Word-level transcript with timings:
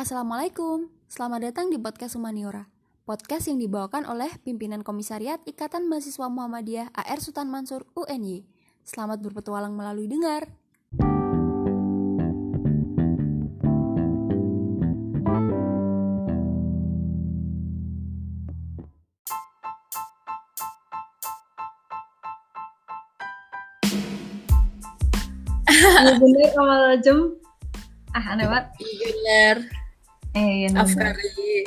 Assalamualaikum, 0.00 0.88
selamat 1.12 1.52
datang 1.52 1.68
di 1.68 1.76
podcast 1.76 2.16
Humaniora 2.16 2.72
Podcast 3.04 3.52
yang 3.52 3.60
dibawakan 3.60 4.08
oleh 4.08 4.32
pimpinan 4.40 4.80
komisariat 4.80 5.44
Ikatan 5.44 5.92
Mahasiswa 5.92 6.24
Muhammadiyah 6.24 6.88
AR 6.96 7.20
Sultan 7.20 7.52
Mansur 7.52 7.84
UNY 7.92 8.48
Selamat 8.80 9.20
berpetualang 9.20 9.76
melalui 9.76 10.08
dengar 10.08 10.48
bener 26.16 26.96
jem. 27.04 27.36
Ah 28.16 28.32
aneh 28.32 28.48
banget. 28.48 28.66
Bener. 28.80 29.79
Eh 30.36 30.66
iya. 30.66 30.68
Afkari. 30.74 31.66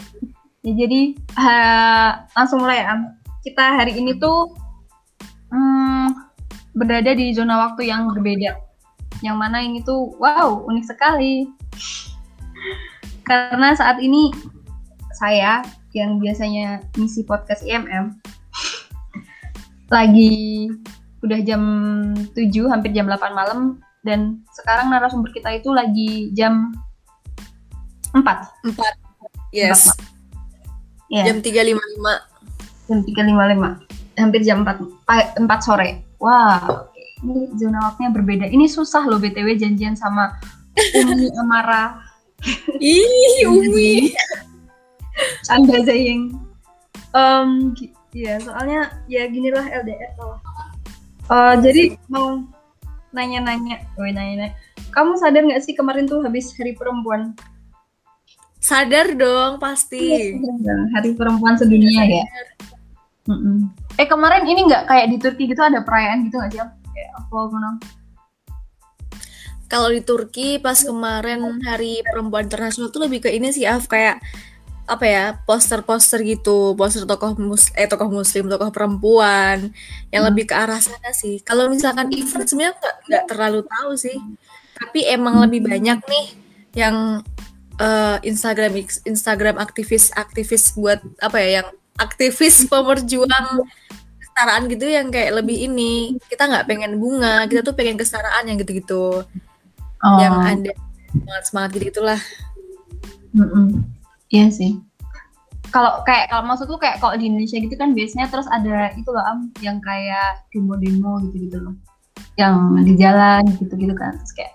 Ya, 0.64 0.72
jadi 0.86 1.02
uh, 1.36 2.10
langsung 2.36 2.64
mulai 2.64 2.84
ya. 2.84 2.96
Kita 3.44 3.76
hari 3.76 4.00
ini 4.00 4.16
tuh 4.16 4.56
hmm, 5.52 6.08
berada 6.80 7.12
di 7.12 7.36
zona 7.36 7.70
waktu 7.70 7.92
yang 7.92 8.08
berbeda. 8.12 8.56
Yang 9.20 9.36
mana 9.36 9.60
ini 9.60 9.84
tuh 9.84 10.16
wow 10.20 10.64
unik 10.68 10.86
sekali. 10.88 11.48
Karena 13.28 13.76
saat 13.76 14.00
ini 14.00 14.32
saya 15.20 15.64
yang 15.94 16.18
biasanya 16.18 16.82
ngisi 16.98 17.24
podcast 17.24 17.62
IMM 17.64 18.18
lagi 19.94 20.68
udah 21.22 21.40
jam 21.46 21.62
7 22.34 22.50
hampir 22.68 22.92
jam 22.92 23.06
8 23.06 23.32
malam 23.32 23.78
dan 24.04 24.42
sekarang 24.52 24.92
narasumber 24.92 25.32
kita 25.32 25.54
itu 25.56 25.70
lagi 25.72 26.34
jam 26.36 26.74
4. 28.14 28.70
Empat. 28.70 28.94
Yes. 29.50 29.90
Ya, 31.10 31.30
Jam 31.30 31.42
3.55. 31.42 31.78
jam 32.90 33.00
3.55. 33.06 34.18
Hampir 34.18 34.42
jam 34.46 34.62
4 34.62 34.82
pa- 35.06 35.34
4 35.38 35.66
sore. 35.66 36.06
Wah, 36.22 36.62
oke. 36.90 37.02
ini 37.24 37.50
zona 37.58 37.92
waktunya 37.92 38.12
berbeda. 38.14 38.46
Ini 38.48 38.66
susah 38.70 39.06
loh 39.08 39.18
BTW 39.18 39.56
janjian 39.58 39.96
sama 39.96 40.38
Umi 40.76 41.32
Amara 41.40 42.02
Ih, 42.84 43.48
Umi. 43.48 44.12
Canda 45.48 45.80
Zayeng. 45.88 46.36
Um, 47.14 47.72
ya 48.12 48.42
soalnya 48.42 48.92
ya 49.08 49.30
ginilah 49.30 49.64
LDR 49.64 50.12
tau. 50.18 50.42
Eh, 51.32 51.54
jadi 51.64 51.84
mau 52.12 52.44
nanya-nanya, 53.16 53.88
Woi 53.96 54.12
nanya-nanya. 54.12 54.58
Kamu 54.92 55.16
sadar 55.16 55.46
nggak 55.48 55.64
sih 55.64 55.72
kemarin 55.78 56.10
tuh 56.10 56.20
habis 56.26 56.52
Hari 56.60 56.76
Perempuan? 56.76 57.32
Sadar 58.64 59.12
dong 59.20 59.60
pasti. 59.60 60.40
Hari 60.96 61.12
Perempuan 61.20 61.60
sedunia 61.60 62.08
ya. 62.08 62.24
Eh 64.00 64.08
kemarin 64.08 64.48
ini 64.48 64.64
nggak 64.72 64.88
kayak 64.88 65.08
di 65.12 65.18
Turki 65.20 65.52
gitu 65.52 65.60
ada 65.60 65.84
perayaan 65.84 66.24
gitu 66.32 66.40
nggak 66.40 66.52
sih? 66.56 66.64
Apa? 66.64 67.52
Kalau 69.68 69.90
di 69.92 70.00
Turki 70.00 70.64
pas 70.64 70.80
kemarin 70.80 71.44
Hari 71.60 72.08
Perempuan 72.08 72.48
Internasional 72.48 72.88
tuh 72.88 73.04
lebih 73.04 73.28
ke 73.28 73.30
ini 73.36 73.52
sih 73.52 73.68
Af 73.68 73.92
kayak 73.92 74.24
apa 74.84 75.06
ya 75.08 75.24
poster-poster 75.48 76.20
gitu 76.28 76.76
poster 76.76 77.08
tokoh 77.08 77.40
mus 77.40 77.72
eh 77.80 77.88
tokoh 77.88 78.12
muslim 78.12 78.52
tokoh 78.52 78.68
perempuan 78.68 79.72
yang 80.12 80.28
Hmm. 80.28 80.36
lebih 80.36 80.52
ke 80.52 80.56
arah 80.60 80.76
sana 80.84 81.16
sih 81.16 81.40
kalau 81.40 81.72
misalkan 81.72 82.12
event 82.12 82.44
sebenarnya 82.44 82.76
nggak 83.08 83.24
terlalu 83.32 83.64
tahu 83.64 83.96
sih 83.96 84.20
tapi 84.76 85.08
emang 85.08 85.40
lebih 85.40 85.64
banyak 85.64 86.04
nih 86.04 86.26
yang 86.76 87.24
eh, 87.80 88.18
Instagram 88.28 88.74
Instagram 89.08 89.56
aktivis 89.58 90.14
aktivis 90.14 90.74
buat 90.78 91.00
apa 91.22 91.38
ya 91.42 91.62
yang 91.62 91.68
aktivis 91.98 92.66
pemerjuang 92.72 93.66
kesetaraan 94.22 94.66
gitu 94.70 94.86
yang 94.90 95.08
kayak 95.14 95.42
lebih 95.42 95.70
ini 95.70 96.18
kita 96.30 96.50
nggak 96.50 96.66
pengen 96.66 96.98
bunga 96.98 97.46
kita 97.46 97.62
tuh 97.62 97.78
pengen 97.78 97.98
kesetaraan 97.98 98.50
yang 98.50 98.58
gitu-gitu 98.62 99.24
Oh. 100.04 100.20
yang 100.20 100.36
ada 100.36 100.76
semangat 101.16 101.44
semangat 101.48 101.70
gitu 101.80 101.86
gitulah 101.96 102.20
Mm-mm. 103.34 103.82
Iya 104.30 104.50
sih. 104.54 104.78
Kalau 105.74 106.06
kayak 106.06 106.30
kalau 106.30 106.46
maksud 106.46 106.70
tuh 106.70 106.78
kayak 106.78 107.02
kalau 107.02 107.18
di 107.18 107.26
Indonesia 107.30 107.58
gitu 107.58 107.74
kan 107.74 107.98
biasanya 107.98 108.30
terus 108.30 108.46
ada 108.50 108.94
itu 108.94 109.10
loh 109.10 109.26
am 109.26 109.50
yang 109.62 109.82
kayak 109.82 110.46
demo-demo 110.54 111.18
gitu-gitu 111.30 111.58
loh. 111.58 111.76
Yang 112.38 112.56
di 112.86 112.94
jalan 112.98 113.42
gitu-gitu 113.58 113.94
kan. 113.98 114.14
Terus 114.22 114.34
kayak 114.38 114.54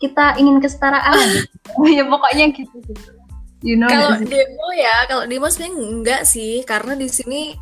kita 0.00 0.40
ingin 0.40 0.58
kesetaraan. 0.58 1.44
oh 1.78 1.86
ya 1.86 2.02
pokoknya 2.08 2.50
gitu 2.56 2.80
gitu. 2.88 3.12
You 3.60 3.76
know 3.76 3.92
Kalau 3.92 4.16
demo 4.24 4.68
ya, 4.72 5.04
kalau 5.04 5.24
demo 5.28 5.46
sebenarnya 5.52 5.76
enggak 5.76 6.22
sih, 6.24 6.64
karena 6.64 6.96
di 6.96 7.12
sini 7.12 7.52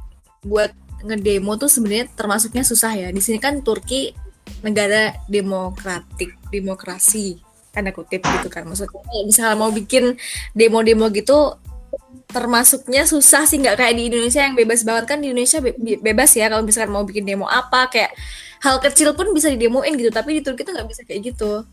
buat 0.47 0.71
ngedemo 1.03 1.59
tuh 1.59 1.67
sebenarnya 1.67 2.07
termasuknya 2.15 2.63
susah 2.63 2.95
ya. 2.95 3.09
Di 3.11 3.19
sini 3.19 3.43
kan 3.43 3.67
Turki 3.67 4.15
negara 4.63 5.19
demokratik, 5.27 6.39
demokrasi, 6.55 7.43
tanda 7.75 7.91
kutip 7.91 8.23
gitu 8.23 8.47
kan. 8.47 8.63
Maksudnya 8.63 8.95
kalau 8.95 9.27
misalnya 9.27 9.57
mau 9.59 9.75
bikin 9.75 10.15
demo-demo 10.55 11.11
gitu 11.11 11.59
termasuknya 12.29 13.09
susah 13.09 13.49
sih 13.49 13.57
nggak 13.57 13.81
kayak 13.81 13.95
di 13.97 14.13
Indonesia 14.13 14.45
yang 14.45 14.53
bebas 14.53 14.85
banget 14.85 15.05
kan 15.09 15.19
di 15.19 15.33
Indonesia 15.33 15.65
be- 15.65 15.77
bebas 15.97 16.31
ya 16.37 16.53
kalau 16.53 16.61
misalkan 16.61 16.93
mau 16.93 17.01
bikin 17.01 17.25
demo 17.25 17.49
apa 17.49 17.89
kayak 17.89 18.13
hal 18.61 18.77
kecil 18.85 19.17
pun 19.17 19.33
bisa 19.33 19.49
didemoin 19.49 19.97
gitu 19.97 20.13
tapi 20.13 20.37
di 20.37 20.43
Turki 20.45 20.61
tuh 20.61 20.77
nggak 20.77 20.89
bisa 20.93 21.09
kayak 21.09 21.33
gitu 21.33 21.65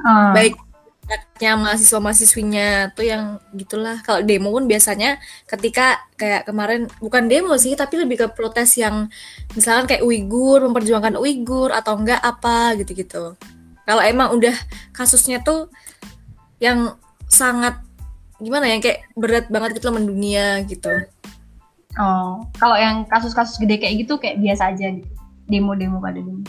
Ah. 0.00 0.32
baik 0.32 0.56
anaknya 1.02 1.50
mahasiswa 1.58 1.98
mahasiswinya 2.00 2.68
tuh 2.96 3.04
yang 3.04 3.36
gitulah 3.52 4.00
kalau 4.00 4.24
demo 4.24 4.48
pun 4.54 4.64
biasanya 4.64 5.20
ketika 5.44 6.00
kayak 6.16 6.48
kemarin 6.48 6.88
bukan 7.02 7.28
demo 7.28 7.52
sih 7.60 7.76
tapi 7.76 8.00
lebih 8.00 8.24
ke 8.24 8.26
protes 8.32 8.80
yang 8.80 9.10
misalkan 9.52 9.84
kayak 9.90 10.06
Uighur 10.06 10.64
memperjuangkan 10.64 11.20
Uighur 11.20 11.74
atau 11.74 11.98
enggak 11.98 12.22
apa 12.22 12.78
gitu-gitu 12.80 13.36
kalau 13.84 14.02
emang 14.06 14.32
udah 14.32 14.54
kasusnya 14.94 15.42
tuh 15.42 15.68
yang 16.62 16.96
sangat 17.26 17.82
gimana 18.38 18.70
ya 18.70 18.78
kayak 18.78 19.10
berat 19.18 19.46
banget 19.50 19.82
gitu 19.82 19.90
loh 19.90 19.98
mendunia 19.98 20.62
gitu 20.64 21.10
Oh, 22.00 22.40
kalau 22.56 22.72
yang 22.80 23.04
kasus-kasus 23.04 23.60
gede 23.60 23.84
kayak 23.84 23.94
gitu 24.04 24.16
kayak 24.16 24.40
biasa 24.40 24.72
aja 24.72 24.96
gitu. 24.96 25.12
Demo-demo 25.44 26.00
pada 26.00 26.16
demo. 26.16 26.40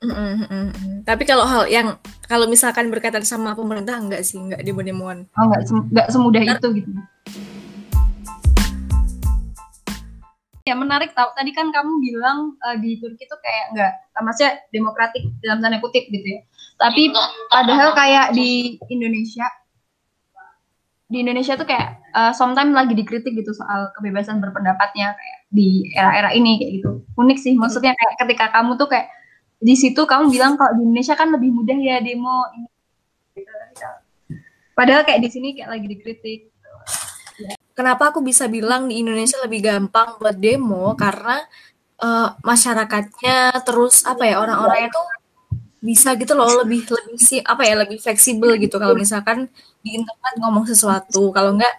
Mm, 0.00 0.48
mm, 0.48 0.68
tapi 1.04 1.28
kalau 1.28 1.44
hal 1.44 1.68
yang 1.68 2.00
kalau 2.24 2.48
misalkan 2.48 2.88
berkaitan 2.88 3.20
sama 3.20 3.52
pemerintah 3.52 4.00
enggak 4.00 4.24
sih 4.24 4.40
enggak 4.40 4.64
demo-demoan 4.64 5.28
Oh, 5.36 5.44
nggak 5.44 5.68
sem- 5.68 5.88
nggak 5.92 6.08
semudah 6.08 6.40
itu 6.40 6.66
gitu. 6.80 6.88
Ya 10.64 10.72
menarik 10.72 11.12
tau. 11.12 11.36
Tadi 11.36 11.52
kan 11.52 11.68
kamu 11.68 12.00
bilang 12.00 12.56
eh, 12.64 12.80
di 12.80 12.96
Turki 12.96 13.28
tuh 13.28 13.36
kayak 13.44 13.64
nggak, 13.76 13.92
eh, 13.92 14.22
maksudnya 14.24 14.52
demokratik 14.72 15.20
dalam 15.44 15.60
tanda 15.60 15.76
kutip 15.84 16.08
gitu 16.08 16.24
ya. 16.24 16.40
Tapi 16.80 17.12
padahal 17.52 17.92
kayak 17.92 18.32
di 18.32 18.80
Indonesia, 18.88 19.44
di 21.12 21.20
Indonesia 21.20 21.60
tuh 21.60 21.68
kayak 21.68 22.00
eh, 22.16 22.32
sometimes 22.32 22.72
lagi 22.72 22.96
dikritik 22.96 23.36
gitu 23.36 23.52
soal 23.52 23.92
kebebasan 24.00 24.40
berpendapatnya 24.40 25.12
kayak 25.12 25.38
di 25.52 25.84
era-era 25.92 26.32
ini 26.32 26.56
kayak 26.56 26.72
gitu. 26.80 27.04
Unik 27.20 27.36
sih, 27.36 27.52
maksudnya 27.52 27.92
kayak 27.92 28.16
ketika 28.24 28.48
kamu 28.56 28.80
tuh 28.80 28.88
kayak 28.88 29.12
di 29.60 29.74
situ 29.76 30.08
kamu 30.08 30.32
bilang 30.32 30.56
kalau 30.56 30.72
di 30.72 30.88
Indonesia 30.88 31.12
kan 31.12 31.28
lebih 31.28 31.52
mudah 31.52 31.76
ya 31.76 32.00
demo 32.00 32.48
ini. 32.56 32.68
Padahal 34.72 35.04
kayak 35.04 35.20
di 35.20 35.28
sini 35.28 35.52
kayak 35.52 35.68
lagi 35.68 35.86
dikritik. 35.86 36.40
Kenapa 37.76 38.08
aku 38.08 38.24
bisa 38.24 38.48
bilang 38.48 38.88
di 38.88 39.04
Indonesia 39.04 39.36
lebih 39.44 39.60
gampang 39.60 40.16
buat 40.16 40.36
demo 40.40 40.96
karena 40.96 41.44
eh, 42.00 42.28
masyarakatnya 42.40 43.60
terus 43.64 44.08
apa 44.08 44.24
ya 44.24 44.40
orang-orangnya 44.40 44.88
tuh 44.96 45.06
bisa 45.80 46.12
gitu 46.16 46.36
loh 46.36 46.60
lebih 46.60 46.84
lebih 46.84 47.16
sih 47.16 47.40
apa 47.40 47.64
ya 47.64 47.72
lebih 47.80 47.96
fleksibel 47.96 48.52
gitu 48.60 48.76
kalau 48.76 48.92
misalkan 48.92 49.48
di 49.80 49.96
internet 49.96 50.34
ngomong 50.44 50.68
sesuatu 50.68 51.32
kalau 51.32 51.56
enggak 51.56 51.72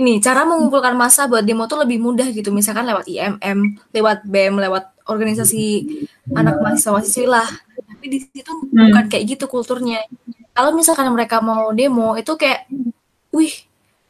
ini 0.00 0.20
cara 0.24 0.48
mengumpulkan 0.48 0.96
massa 0.96 1.28
buat 1.28 1.44
demo 1.44 1.68
tuh 1.68 1.84
lebih 1.84 2.00
mudah 2.00 2.28
gitu 2.32 2.48
misalkan 2.48 2.88
lewat 2.88 3.04
IMM 3.04 3.76
lewat 3.92 4.24
BEM 4.24 4.56
lewat 4.56 4.95
organisasi 5.06 5.62
anak 6.34 6.58
mahasiswa 6.60 6.92
mahasiswi 6.92 7.26
lah. 7.26 7.48
Tapi 7.86 8.04
di 8.10 8.18
situ 8.22 8.52
bukan 8.70 9.06
kayak 9.06 9.24
gitu 9.36 9.44
kulturnya. 9.46 10.02
Kalau 10.52 10.74
misalkan 10.74 11.08
mereka 11.14 11.38
mau 11.40 11.70
demo 11.72 12.18
itu 12.18 12.34
kayak 12.34 12.66
wih 13.30 13.52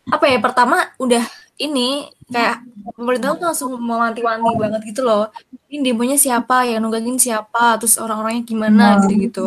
apa 0.07 0.31
ya 0.31 0.39
pertama 0.39 0.87
udah 1.03 1.23
ini 1.59 2.07
kayak 2.31 2.63
pemerintah 2.95 3.35
tuh 3.35 3.47
langsung 3.51 3.71
mewanti-wanti 3.77 4.53
banget 4.57 4.81
gitu 4.95 5.03
loh. 5.05 5.29
Ini 5.67 5.93
demonya 5.93 6.17
siapa 6.17 6.65
yang 6.67 6.85
nunggangin 6.85 7.19
siapa 7.19 7.77
terus 7.77 7.99
orang-orangnya 7.99 8.43
gimana 8.47 9.03
gitu 9.05 9.15
gitu 9.19 9.45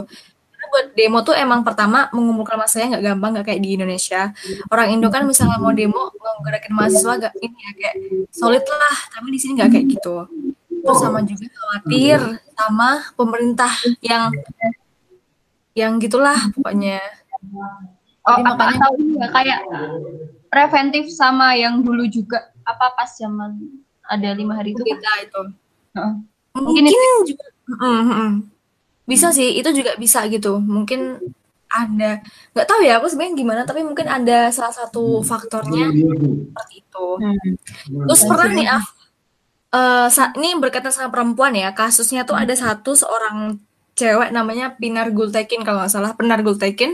karena 0.60 0.66
buat 0.76 0.86
demo 0.92 1.20
tuh 1.24 1.36
emang 1.40 1.64
pertama 1.64 2.12
mengumpulkan 2.12 2.60
masanya 2.60 3.00
nggak 3.00 3.04
gampang 3.08 3.30
nggak 3.32 3.46
kayak 3.48 3.62
di 3.64 3.70
Indonesia. 3.80 4.36
Orang 4.68 4.92
Indo 4.92 5.08
kan 5.08 5.24
misalnya 5.24 5.56
mau 5.56 5.72
demo 5.72 6.12
ngerakin 6.44 6.74
mahasiswa 6.76 7.14
gak 7.16 7.34
ini 7.40 7.58
ya 7.60 7.72
kayak 7.76 7.96
solid 8.32 8.64
lah 8.64 8.98
tapi 9.12 9.28
di 9.32 9.40
sini 9.40 9.52
nggak 9.60 9.72
kayak 9.72 9.86
gitu 9.92 10.16
terus 10.90 11.00
sama 11.00 11.20
juga 11.22 11.46
khawatir 11.54 12.20
sama 12.52 12.90
pemerintah 13.14 13.74
yang 14.02 14.34
yang 15.74 15.96
gitulah 15.98 16.36
pokoknya. 16.52 16.98
Oh, 18.26 18.36
Jadi 18.36 18.42
apa 18.44 18.52
makanya- 18.52 18.80
atau 18.84 18.92
ini 18.98 19.14
ya, 19.16 19.28
kayak 19.32 19.60
preventif 20.50 21.06
sama 21.10 21.56
yang 21.56 21.80
dulu 21.80 22.04
juga. 22.06 22.52
Apa 22.66 22.94
pas 22.94 23.10
zaman 23.16 23.56
ada 24.04 24.30
lima 24.34 24.54
hari 24.54 24.74
itu 24.74 24.82
kan? 24.82 24.90
kita 24.92 25.12
itu. 25.24 25.42
Heeh. 25.96 26.12
mungkin, 26.52 26.84
Mungkin 26.90 27.14
juga 27.26 27.46
Mm, 27.70 28.50
bisa 29.06 29.30
sih 29.30 29.62
itu 29.62 29.70
juga 29.72 29.94
bisa 29.96 30.26
gitu. 30.26 30.58
Mungkin 30.58 31.22
ada 31.70 32.18
nggak 32.52 32.66
tahu 32.66 32.82
ya 32.82 32.98
aku 32.98 33.06
sebenarnya 33.08 33.38
gimana 33.38 33.62
tapi 33.62 33.86
mungkin 33.86 34.10
ada 34.10 34.50
salah 34.50 34.74
satu 34.74 35.22
faktornya 35.22 35.94
seperti 35.94 36.76
itu. 36.82 37.08
Terus 38.10 38.22
pernah 38.26 38.50
nih 38.50 38.68
Af 38.68 38.86
eh, 39.78 40.08
sa- 40.16 40.34
ini 40.38 40.58
berkaitan 40.62 40.94
sama 40.96 41.10
perempuan 41.14 41.54
ya. 41.56 41.70
Kasusnya 41.80 42.22
tuh 42.30 42.38
ada 42.42 42.54
satu 42.64 42.92
seorang 43.02 43.38
cewek 44.00 44.30
namanya 44.38 44.66
Pinar 44.80 45.08
Gultekin 45.18 45.62
kalau 45.66 45.84
nggak 45.84 45.94
salah. 45.94 46.12
Pinar 46.20 46.40
Gultekin. 46.46 46.92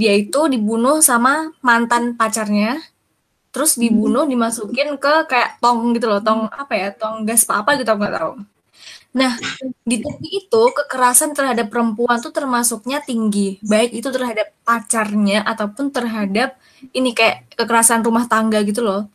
Dia 0.00 0.12
itu 0.22 0.40
dibunuh 0.52 0.96
sama 1.10 1.32
mantan 1.68 2.14
pacarnya. 2.20 2.80
Terus 3.54 3.72
dibunuh 3.82 4.24
dimasukin 4.32 4.88
ke 5.02 5.14
kayak 5.30 5.50
tong 5.62 5.80
gitu 5.96 6.06
loh. 6.10 6.20
Tong 6.26 6.40
apa 6.62 6.74
ya? 6.76 6.88
Tong 7.00 7.24
gas 7.28 7.42
apa 7.48 7.54
apa 7.64 7.70
gitu 7.80 7.90
aku 7.92 8.00
nggak 8.04 8.16
tahu. 8.20 8.32
Nah 9.16 9.32
di 9.88 9.96
Turki 10.02 10.28
itu 10.44 10.62
kekerasan 10.78 11.32
terhadap 11.36 11.66
perempuan 11.72 12.18
tuh 12.24 12.32
termasuknya 12.36 12.98
tinggi. 13.08 13.56
Baik 13.64 13.90
itu 13.98 14.08
terhadap 14.12 14.52
pacarnya 14.66 15.40
ataupun 15.50 15.86
terhadap 15.96 16.48
ini 16.92 17.10
kayak 17.16 17.36
kekerasan 17.58 18.00
rumah 18.06 18.24
tangga 18.28 18.60
gitu 18.68 18.80
loh. 18.84 19.08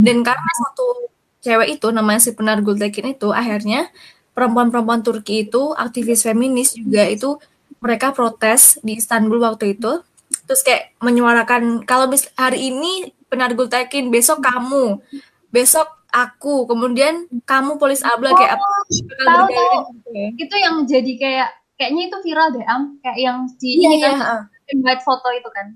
Dan 0.00 0.22
karena 0.26 0.50
satu 0.62 1.09
cewek 1.40 1.80
itu 1.80 1.86
namanya 1.90 2.20
si 2.20 2.30
Pinar 2.36 2.60
Gultekin 2.60 3.16
itu 3.16 3.32
akhirnya 3.32 3.88
perempuan-perempuan 4.36 5.00
Turki 5.02 5.48
itu 5.48 5.72
aktivis 5.74 6.24
feminis 6.24 6.76
juga 6.76 7.04
itu 7.08 7.36
mereka 7.80 8.12
protes 8.12 8.76
di 8.84 9.00
Istanbul 9.00 9.40
waktu 9.40 9.76
itu 9.76 10.04
terus 10.46 10.60
kayak 10.62 10.94
menyuarakan 11.00 11.82
kalau 11.88 12.06
mis- 12.06 12.30
hari 12.36 12.70
ini 12.70 13.10
Pinar 13.26 13.52
Gultekin 13.56 14.10
besok 14.12 14.42
kamu 14.44 15.00
besok 15.50 15.86
aku 16.10 16.66
kemudian 16.66 17.26
kamu 17.46 17.78
polis 17.78 18.02
abla 18.02 18.34
kayak 18.34 18.58
apa 18.58 18.66
Oh, 18.66 18.82
tahu, 19.22 19.46
tahu. 19.54 19.78
gitu 19.94 20.10
ya. 20.10 20.28
itu 20.34 20.54
yang 20.58 20.76
jadi 20.84 21.12
kayak 21.16 21.48
kayaknya 21.78 22.02
itu 22.10 22.16
viral 22.26 22.48
deh 22.52 22.64
am 22.66 22.82
kayak 23.00 23.18
yang 23.18 23.38
di 23.56 23.78
Iya, 23.78 23.86
ini 23.88 23.96
iya, 24.02 24.08
kan 24.10 24.16
invite 24.74 25.02
foto 25.06 25.28
itu 25.32 25.48
kan 25.54 25.66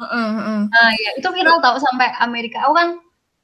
Heeh, 0.00 0.26
heeh. 0.38 0.60
nah 0.68 0.88
ya 0.96 1.10
itu 1.16 1.28
viral 1.28 1.58
tau 1.60 1.76
sampai 1.76 2.08
Amerika 2.20 2.64
aku 2.64 2.72
kan 2.76 2.88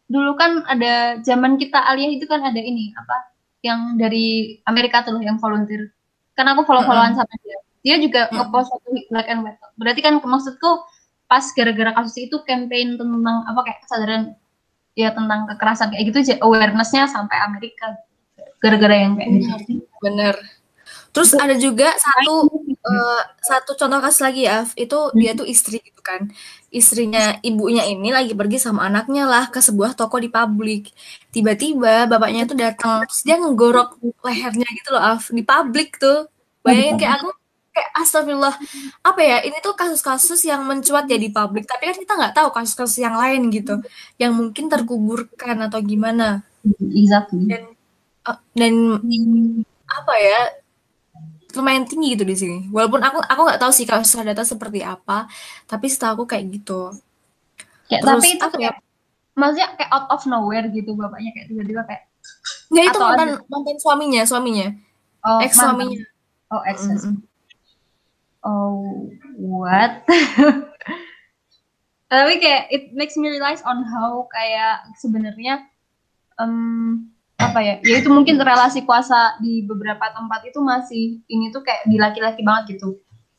dulu 0.06 0.38
kan 0.38 0.62
ada 0.70 1.18
zaman 1.22 1.58
kita 1.58 1.82
aliyah 1.82 2.12
itu 2.14 2.26
kan 2.30 2.42
ada 2.42 2.58
ini 2.62 2.94
apa 2.94 3.34
yang 3.66 3.98
dari 3.98 4.58
Amerika 4.66 5.02
tuh 5.02 5.18
loh 5.18 5.22
yang 5.22 5.38
volunteer. 5.42 5.90
Karena 6.38 6.54
aku 6.54 6.62
follow 6.68 6.84
followan 6.86 7.16
sama 7.16 7.34
dia. 7.42 7.58
Dia 7.82 7.96
juga 8.02 8.30
ngepost 8.30 8.68
satu 8.70 8.88
black 9.10 9.26
and 9.30 9.42
white. 9.42 9.58
Berarti 9.78 10.00
kan 10.02 10.18
maksudku 10.22 10.70
pas 11.26 11.42
gara-gara 11.54 11.90
kasus 11.98 12.30
itu 12.30 12.38
campaign 12.46 12.94
tentang 12.94 13.38
apa 13.50 13.60
kayak 13.66 13.78
kesadaran 13.82 14.22
ya 14.94 15.10
tentang 15.10 15.50
kekerasan 15.50 15.90
kayak 15.90 16.04
gitu 16.14 16.38
awarenessnya 16.42 17.10
sampai 17.10 17.36
Amerika. 17.42 17.98
Gara-gara 18.62 18.94
yang 18.94 19.18
kayak 19.18 19.30
gitu. 19.42 19.82
Bener 20.02 20.34
terus 21.16 21.32
ada 21.32 21.56
juga 21.56 21.96
satu 21.96 22.44
eh, 22.68 23.22
satu 23.40 23.72
contoh 23.72 24.04
kasus 24.04 24.20
lagi 24.20 24.44
ya 24.44 24.68
itu 24.76 24.98
dia 25.16 25.32
tuh 25.32 25.48
istri 25.48 25.80
gitu 25.80 26.04
kan. 26.04 26.28
Istrinya 26.68 27.40
ibunya 27.40 27.88
ini 27.88 28.12
lagi 28.12 28.36
pergi 28.36 28.60
sama 28.60 28.84
anaknya 28.84 29.24
lah 29.24 29.48
ke 29.48 29.64
sebuah 29.64 29.96
toko 29.96 30.20
di 30.20 30.28
publik. 30.28 30.92
Tiba-tiba 31.32 32.04
bapaknya 32.04 32.44
tuh 32.44 32.60
datang 32.60 33.08
terus 33.08 33.24
dia 33.24 33.40
ngegorok 33.40 33.96
lehernya 34.20 34.68
gitu 34.76 34.88
loh 34.92 35.00
Af. 35.00 35.32
Di 35.32 35.40
publik 35.40 35.96
tuh. 35.96 36.28
Bayangin 36.60 37.00
kayak 37.00 37.12
aku 37.24 37.28
kayak 37.72 37.90
astagfirullah. 37.96 38.54
Apa 39.00 39.20
ya 39.24 39.36
ini 39.40 39.56
tuh 39.64 39.72
kasus-kasus 39.72 40.44
yang 40.44 40.68
mencuat 40.68 41.08
ya 41.08 41.16
di 41.16 41.32
publik 41.32 41.64
tapi 41.64 41.88
kan 41.88 41.96
kita 41.96 42.12
nggak 42.12 42.34
tahu 42.36 42.48
kasus-kasus 42.52 43.00
yang 43.00 43.16
lain 43.16 43.48
gitu 43.48 43.80
yang 44.20 44.36
mungkin 44.36 44.68
terkuburkan 44.68 45.64
atau 45.64 45.80
gimana. 45.80 46.44
Exactly. 46.92 47.48
Dan 47.48 47.62
eh, 48.28 48.38
dan 48.52 48.74
apa 49.86 50.14
ya 50.20 50.40
lumayan 51.56 51.88
tinggi 51.88 52.14
gitu 52.14 52.24
di 52.28 52.36
sini. 52.36 52.58
Walaupun 52.70 53.00
aku 53.00 53.18
aku 53.24 53.40
nggak 53.48 53.60
tahu 53.60 53.72
sih 53.72 53.88
kasus 53.88 54.20
data 54.20 54.44
seperti 54.44 54.84
apa 54.84 55.24
tapi 55.64 55.88
setahu 55.88 56.22
aku 56.22 56.36
kayak 56.36 56.44
gitu. 56.52 56.92
Kayak, 57.88 58.02
Terus 58.04 58.12
tapi 58.12 58.28
itu 58.36 58.44
apa 58.44 58.56
ya? 58.56 58.60
kayak 58.60 58.74
maksudnya 59.36 59.68
kayak 59.76 59.90
out 59.92 60.06
of 60.12 60.22
nowhere 60.28 60.66
gitu 60.72 60.96
bapaknya 60.96 61.30
kayak 61.36 61.46
tiba-tiba 61.52 61.82
kayak 61.84 62.02
ya 62.72 62.82
itu 62.88 62.98
mantan 62.98 63.28
mantan 63.48 63.76
suaminya 63.78 64.22
suaminya. 64.28 64.68
Oh 65.26 65.40
ex 65.42 65.52
suaminya. 65.56 66.00
Oh 66.52 66.62
ex. 66.62 66.78
Mm-mm. 66.86 67.14
oh 68.46 69.10
what? 69.40 70.06
Tapi 72.06 72.38
kayak 72.38 72.70
it 72.70 72.94
makes 72.94 73.18
me 73.18 73.26
realize 73.26 73.58
on 73.66 73.82
how 73.82 74.30
kayak 74.30 74.86
sebenarnya 75.02 75.66
em, 76.38 77.10
apa 77.36 77.60
ya 77.60 77.74
ya 77.84 78.00
itu 78.00 78.08
mungkin 78.08 78.40
relasi 78.40 78.88
kuasa 78.88 79.36
di 79.44 79.60
beberapa 79.68 80.08
tempat 80.08 80.40
itu 80.48 80.56
masih 80.64 81.20
ini 81.28 81.52
tuh 81.52 81.60
kayak 81.60 81.84
di 81.84 82.00
laki-laki 82.00 82.40
banget 82.40 82.76
gitu. 82.76 82.96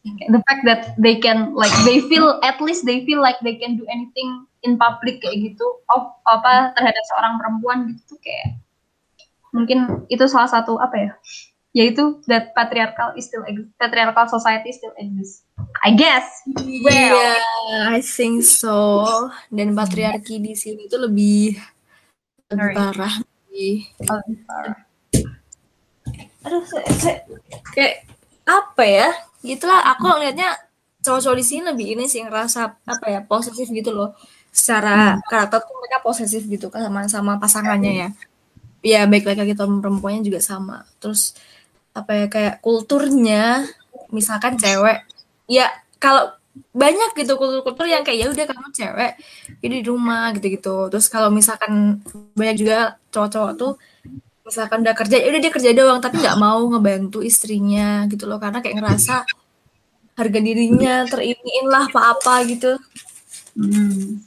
Kayak 0.08 0.40
the 0.40 0.42
fact 0.48 0.62
that 0.64 0.82
they 1.02 1.20
can 1.20 1.52
like 1.58 1.74
they 1.84 2.00
feel 2.06 2.40
at 2.46 2.62
least 2.64 2.86
they 2.86 3.04
feel 3.04 3.20
like 3.20 3.36
they 3.44 3.58
can 3.58 3.76
do 3.76 3.84
anything 3.90 4.46
in 4.64 4.78
public 4.78 5.20
kayak 5.20 5.52
gitu. 5.52 5.66
Of 5.92 6.14
apa 6.30 6.78
terhadap 6.78 7.04
seorang 7.10 7.42
perempuan 7.42 7.78
gitu 7.92 8.16
tuh 8.16 8.20
kayak 8.22 8.62
mungkin 9.52 10.08
itu 10.14 10.24
salah 10.30 10.48
satu 10.48 10.78
apa 10.78 10.96
ya 10.96 11.12
yaitu 11.78 12.22
that 12.26 12.58
patriarchal 12.58 13.14
is 13.14 13.30
still 13.30 13.46
exist, 13.46 13.70
patriarchal 13.78 14.26
society 14.26 14.74
still 14.74 14.94
exists. 14.98 15.46
I 15.86 15.94
guess. 15.94 16.26
Iya, 16.58 17.38
I 17.94 18.02
think 18.02 18.42
so. 18.42 19.06
Dan 19.54 19.78
patriarki 19.78 20.42
di 20.42 20.58
sini 20.58 20.90
tuh 20.90 21.06
lebih 21.06 21.54
lebih 22.50 22.74
parah. 22.74 23.14
Aduh, 26.46 26.64
saya, 26.64 26.86
saya- 26.96 27.24
kayak 27.74 27.96
apa 28.48 28.84
ya? 28.86 29.10
Gitulah. 29.44 29.82
Aku 29.92 30.06
ngelihatnya 30.08 30.56
cowok-cowok 31.04 31.38
di 31.38 31.46
sini 31.46 31.62
lebih 31.68 31.88
ini 31.98 32.06
sih 32.08 32.22
ngerasa 32.24 32.60
apa 32.84 33.06
ya 33.08 33.20
posesif 33.24 33.68
gitu 33.70 33.92
loh. 33.92 34.14
Secara 34.50 34.90
karakter 35.22 35.60
tuh 35.68 35.76
mereka 35.78 35.98
posesif 36.02 36.42
gitu 36.46 36.68
kan 36.72 36.82
sama 36.86 37.00
sama 37.10 37.34
pasangannya 37.38 37.94
ya. 37.94 38.10
Ya 38.86 39.02
baik 39.06 39.28
laki-laki 39.28 39.54
perempuannya 39.58 40.22
juga 40.24 40.40
sama. 40.40 40.88
Terus 41.02 41.36
apa 41.92 42.14
ya 42.14 42.26
kayak 42.30 42.56
kulturnya 42.62 43.66
misalkan 44.10 44.56
cewek 44.56 45.04
ya 45.50 45.68
kalau 45.98 46.30
banyak 46.72 47.12
gitu 47.18 47.34
kultur-kultur 47.40 47.86
yang 47.90 48.04
kayak 48.06 48.18
ya 48.18 48.28
udah 48.30 48.46
kamu 48.46 48.70
cewek 48.74 49.14
jadi 49.64 49.76
di 49.82 49.86
rumah 49.86 50.32
gitu-gitu. 50.36 50.92
Terus 50.92 51.08
kalau 51.08 51.30
misalkan 51.34 52.04
banyak 52.38 52.56
juga 52.60 52.98
cowok-cowok 53.10 53.54
tuh 53.58 53.74
misalkan 54.48 54.80
udah 54.86 54.96
kerja 54.96 55.16
ya 55.20 55.28
udah 55.28 55.42
dia 55.44 55.52
kerja 55.52 55.72
doang 55.76 56.00
tapi 56.00 56.24
nggak 56.24 56.40
mau 56.40 56.62
ngebantu 56.70 57.20
istrinya 57.24 58.06
gitu 58.12 58.28
loh. 58.30 58.38
Karena 58.38 58.60
kayak 58.62 58.78
ngerasa 58.78 59.16
harga 60.18 60.40
dirinya 60.42 61.06
teriniin 61.06 61.66
lah 61.70 61.88
apa-apa 61.88 62.36
gitu. 62.50 62.78
Hmm. 63.58 64.27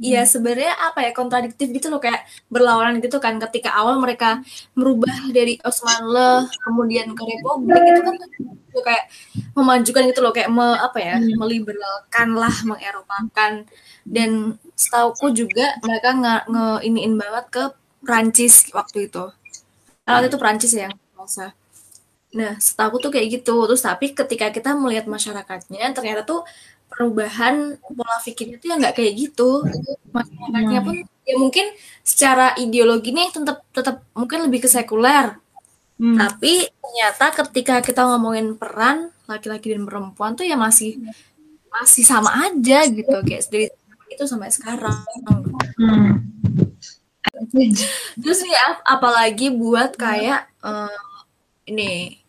Iya 0.00 0.24
sebenarnya 0.24 0.72
apa 0.80 1.04
ya 1.04 1.10
kontradiktif 1.12 1.68
gitu 1.76 1.92
loh 1.92 2.00
kayak 2.00 2.24
berlawanan 2.48 3.04
gitu 3.04 3.20
kan 3.20 3.36
ketika 3.36 3.76
awal 3.76 4.00
mereka 4.00 4.40
merubah 4.72 5.12
dari 5.28 5.60
Osmanlı 5.60 6.48
kemudian 6.64 7.12
ke 7.12 7.20
Republik 7.20 7.76
itu 7.84 8.00
kan 8.08 8.16
tuh 8.72 8.82
kayak 8.88 9.04
memajukan 9.52 10.02
gitu 10.08 10.20
loh 10.24 10.32
kayak 10.32 10.48
me, 10.48 10.64
apa 10.80 10.98
ya 11.04 11.14
meliberalkan 11.20 12.28
lah 12.32 12.54
mengeropakan. 12.64 13.68
Dan 14.08 14.56
setauku 14.72 15.36
juga 15.36 15.76
mereka 15.84 16.16
nge, 16.16 16.34
nge 16.48 16.66
iniin 16.88 17.14
banget 17.20 17.46
ke 17.52 17.62
Prancis 18.00 18.72
waktu 18.72 19.12
itu. 19.12 19.24
Karena 20.08 20.16
waktu 20.16 20.28
itu 20.32 20.38
Prancis 20.40 20.72
ya 20.72 20.88
yang 20.88 20.96
masa 21.12 21.52
nah 22.32 22.54
setauku 22.56 22.96
tuh 23.04 23.12
kayak 23.12 23.42
gitu. 23.42 23.68
Terus 23.68 23.82
tapi 23.84 24.16
ketika 24.16 24.48
kita 24.48 24.72
melihat 24.78 25.04
masyarakatnya 25.10 25.92
ternyata 25.92 26.24
tuh 26.24 26.40
perubahan 27.00 27.80
pola 27.80 28.20
pikirnya 28.20 28.60
tuh 28.60 28.68
ya 28.68 28.76
nggak 28.76 28.92
kayak 28.92 29.12
gitu 29.16 29.64
masyarakatnya 30.12 30.80
pun 30.84 30.96
ya 31.24 31.34
mungkin 31.40 31.66
secara 32.04 32.52
ideologi 32.60 33.08
nih 33.08 33.32
tetap 33.32 33.64
tetap 33.72 34.04
mungkin 34.12 34.44
lebih 34.44 34.60
ke 34.64 34.68
sekuler 34.68 35.40
Hmm. 36.00 36.16
tapi 36.16 36.64
ternyata 36.64 37.28
ketika 37.44 37.84
kita 37.84 38.00
ngomongin 38.08 38.56
peran 38.56 39.12
laki-laki 39.28 39.68
dan 39.68 39.84
perempuan 39.84 40.32
tuh 40.32 40.48
ya 40.48 40.56
masih 40.56 40.96
masih 41.68 42.08
sama 42.08 42.32
aja 42.40 42.88
gitu 42.88 43.20
kayak 43.20 43.44
dari 43.52 43.68
itu 44.08 44.24
sampai 44.24 44.48
sekarang 44.48 44.96
Hmm. 45.76 46.24
terus 48.16 48.40
nih 48.40 48.56
ap- 48.64 48.84
apalagi 48.86 49.52
buat 49.52 49.92
kayak 49.92 50.48
eh, 50.60 50.98
ini 51.68 52.19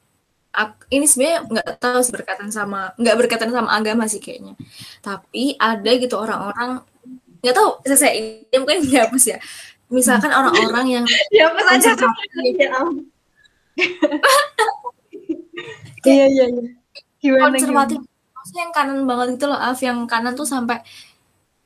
ak- 0.51 0.88
ini 0.91 1.08
sebenarnya 1.08 1.39
nggak 1.48 1.70
tahu 1.79 2.00
sih 2.03 2.13
berkaitan 2.13 2.51
sama 2.51 2.91
nggak 3.00 3.15
berkaitan 3.17 3.51
sama 3.51 3.70
agama 3.72 4.05
sih 4.08 4.20
kayaknya. 4.20 4.53
Tapi 5.00 5.55
ada 5.55 5.91
gitu 5.96 6.15
orang-orang 6.20 6.84
nggak 7.41 7.55
tahu 7.55 7.70
saya 7.96 8.13
ini 8.13 8.55
mungkin 8.60 8.84
dihapus 8.88 9.24
ya. 9.36 9.39
Misalkan 9.91 10.31
orang-orang 10.31 10.86
yang 11.01 11.05
ya 11.36 11.51
apa 11.51 11.60
saja 11.75 11.96
konservatif 12.00 12.70
iya 16.08 16.25
iya 16.27 16.46
iya. 16.48 16.63
Gimana 17.22 17.53
konservatif 17.55 18.00
yang 18.58 18.72
kanan 18.74 19.05
banget 19.05 19.38
gitu 19.38 19.46
loh 19.48 19.60
Af. 19.60 19.79
Yang 19.79 20.10
kanan 20.10 20.34
tuh 20.34 20.48
sampai 20.48 20.81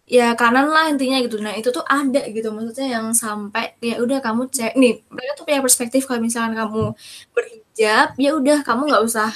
ya 0.06 0.38
kanan 0.38 0.70
lah 0.70 0.86
intinya 0.94 1.18
gitu. 1.26 1.42
Nah 1.42 1.54
itu 1.58 1.70
tuh 1.74 1.82
ada 1.86 2.22
gitu. 2.30 2.48
Maksudnya 2.54 2.88
yang 3.02 3.08
sampai 3.12 3.74
ya 3.82 3.98
udah 4.02 4.22
kamu 4.22 4.48
cek. 4.54 4.78
Nih 4.78 5.02
mereka 5.10 5.32
tuh 5.38 5.44
punya 5.50 5.62
perspektif 5.66 6.02
kalau 6.06 6.22
misalkan 6.22 6.54
kamu 6.54 6.94
berhijab 7.34 8.08
ya 8.18 8.30
udah 8.38 8.58
kamu 8.62 8.82
nggak 8.90 9.04
usah 9.04 9.30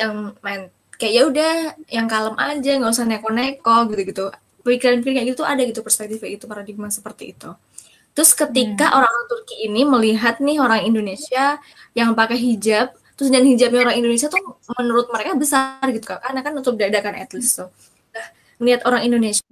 yang 0.00 0.36
main 0.44 0.68
kayak 1.00 1.12
ya 1.12 1.22
udah 1.26 1.52
yang 1.90 2.06
kalem 2.06 2.36
aja 2.38 2.70
nggak 2.78 2.92
usah 2.92 3.06
neko-neko 3.08 3.76
gitu-gitu. 3.92 4.24
Pikiran-pikiran 4.64 5.14
kayak 5.20 5.28
gitu 5.36 5.42
ada 5.44 5.62
gitu 5.64 5.80
perspektif 5.84 6.16
kayak 6.22 6.40
gitu 6.40 6.46
paradigma 6.48 6.88
seperti 6.88 7.36
itu. 7.36 7.50
Terus 8.14 8.30
ketika 8.32 8.94
orang-orang 8.94 9.26
Turki 9.26 9.56
ini 9.66 9.82
melihat 9.82 10.38
nih 10.38 10.62
orang 10.62 10.86
Indonesia 10.86 11.58
yang 11.98 12.14
pakai 12.14 12.38
hijab 12.38 12.94
terus 13.14 13.30
dan 13.30 13.46
hijabnya 13.46 13.86
orang 13.86 13.96
Indonesia 13.98 14.26
tuh 14.26 14.42
menurut 14.78 15.06
mereka 15.10 15.38
besar 15.38 15.86
gitu 15.94 16.02
kan 16.02 16.18
karena 16.18 16.40
kan 16.42 16.52
untuk 16.58 16.74
dada 16.74 16.98
kan 17.02 17.14
at 17.14 17.30
least 17.34 17.58
tuh. 17.58 17.70
Nah 18.14 18.26
melihat 18.58 18.86
orang 18.86 19.02
Indonesia 19.06 19.46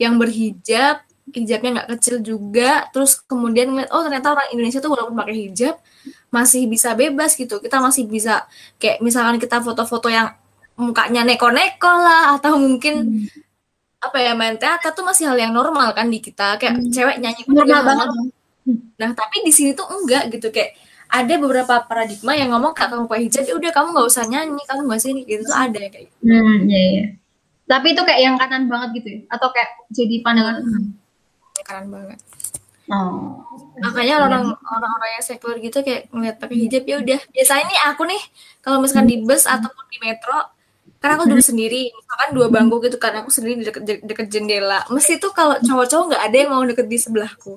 yang 0.00 0.16
berhijab 0.16 1.04
hijabnya 1.28 1.70
nggak 1.80 1.90
kecil 1.98 2.24
juga 2.24 2.88
terus 2.88 3.20
kemudian 3.20 3.68
ngeliat 3.68 3.92
oh 3.92 4.00
ternyata 4.00 4.32
orang 4.32 4.48
Indonesia 4.48 4.80
tuh 4.80 4.96
walaupun 4.96 5.12
pakai 5.12 5.36
hijab 5.36 5.76
masih 6.28 6.68
bisa 6.68 6.92
bebas 6.92 7.34
gitu. 7.34 7.60
Kita 7.60 7.80
masih 7.80 8.04
bisa 8.08 8.44
kayak 8.76 9.00
misalkan 9.00 9.40
kita 9.40 9.60
foto-foto 9.64 10.12
yang 10.12 10.32
mukanya 10.78 11.26
neko-neko 11.26 11.90
lah 11.90 12.38
atau 12.38 12.54
mungkin 12.60 13.26
apa 13.98 14.14
ya 14.22 14.32
main 14.38 14.54
teater 14.54 14.94
tuh 14.94 15.02
masih 15.02 15.26
hal 15.26 15.38
yang 15.40 15.52
normal 15.56 15.90
kan 15.96 16.06
di 16.08 16.20
kita. 16.20 16.60
Kayak 16.60 16.84
cewek 16.92 17.16
nyanyi 17.18 17.42
Normal 17.48 17.82
banget. 17.84 18.08
nah 19.00 19.10
tapi 19.16 19.40
di 19.48 19.52
sini 19.52 19.72
tuh 19.72 19.88
enggak 19.88 20.28
gitu. 20.32 20.52
Kayak 20.52 20.76
ada 21.08 21.34
beberapa 21.40 21.74
paradigma 21.88 22.36
yang 22.36 22.52
ngomong 22.52 22.76
kalau 22.76 23.00
kamu 23.00 23.08
pakai 23.08 23.22
hijab 23.32 23.44
ya 23.48 23.54
udah 23.56 23.70
kamu 23.72 23.88
nggak 23.96 24.08
usah 24.12 24.24
nyanyi 24.28 24.62
kamu 24.68 24.80
nggak 24.84 25.00
sini 25.00 25.20
gitu. 25.24 25.42
Tuh 25.48 25.56
ada 25.56 25.80
kayak 25.88 26.04
gitu. 26.12 26.22
Hmm, 26.28 26.68
iya, 26.68 26.82
iya. 26.92 27.04
Tapi 27.68 27.86
itu 27.92 28.02
kayak 28.02 28.20
yang 28.24 28.34
kanan 28.40 28.64
banget 28.66 28.88
gitu 28.98 29.08
ya? 29.12 29.20
Atau 29.28 29.52
kayak 29.52 29.70
jadi 29.92 30.24
pandangan 30.24 30.64
keren 31.62 31.86
banget. 31.92 32.18
Oh. 32.88 33.44
makanya 33.84 34.24
orang 34.24 34.48
orang-orang 34.48 35.20
yang 35.20 35.20
sekuler 35.20 35.60
gitu 35.60 35.84
kayak 35.84 36.08
ngeliat 36.08 36.40
pakai 36.40 36.56
hijab 36.56 36.88
ya 36.88 36.96
udah 37.04 37.20
biasanya 37.36 37.68
nih 37.68 37.80
aku 37.92 38.08
nih 38.08 38.22
kalau 38.64 38.80
misalkan 38.80 39.04
di 39.04 39.20
bus 39.20 39.44
ataupun 39.44 39.84
di 39.92 40.00
metro 40.00 40.40
karena 40.98 41.14
aku 41.14 41.24
duduk 41.30 41.46
sendiri. 41.46 41.94
Misalkan 41.94 42.28
dua 42.34 42.46
bangku 42.50 42.82
gitu 42.82 42.98
kan 42.98 43.14
aku 43.22 43.30
sendiri 43.30 43.62
di 43.62 43.64
deket, 43.70 43.82
deket 44.02 44.26
jendela. 44.34 44.82
Mesti 44.90 45.22
tuh 45.22 45.30
kalau 45.30 45.54
cowok-cowok 45.62 46.04
nggak 46.14 46.22
ada 46.26 46.36
yang 46.36 46.50
mau 46.50 46.62
deket 46.66 46.86
di 46.90 46.98
sebelahku. 46.98 47.54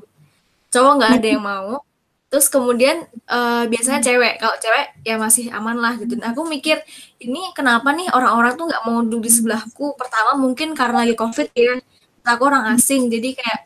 Cowok 0.70 0.94
nggak 1.02 1.12
ada 1.22 1.28
yang 1.28 1.44
mau 1.44 1.82
terus 2.32 2.48
kemudian 2.48 2.98
eh, 3.28 3.64
biasanya 3.72 4.00
cewek 4.08 4.34
kalau 4.42 4.56
cewek 4.64 4.86
ya 5.04 5.16
masih 5.20 5.46
aman 5.52 5.78
lah 5.84 5.94
gitu. 6.00 6.16
Nah, 6.16 6.32
aku 6.32 6.48
mikir 6.48 6.80
ini 7.20 7.40
kenapa 7.58 7.92
nih 7.98 8.08
orang-orang 8.16 8.54
tuh 8.60 8.66
nggak 8.72 8.84
mau 8.88 9.04
duduk 9.04 9.22
di 9.28 9.32
sebelahku? 9.36 9.86
Pertama 10.00 10.32
mungkin 10.40 10.72
karena 10.80 11.04
lagi 11.04 11.16
covid 11.20 11.48
ya. 11.54 11.76
Aku 12.32 12.44
orang 12.50 12.66
asing 12.78 13.10
jadi 13.14 13.30
kayak 13.38 13.60